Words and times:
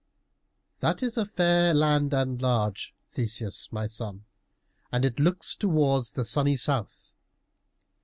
"That 0.79 1.03
is 1.03 1.15
a 1.15 1.27
fair 1.27 1.75
land 1.75 2.11
and 2.11 2.41
large, 2.41 2.95
Theseus, 3.11 3.71
my 3.71 3.85
son, 3.85 4.25
and 4.91 5.05
it 5.05 5.19
looks 5.19 5.53
towards 5.55 6.13
the 6.13 6.25
sunny 6.25 6.55
south. 6.55 7.13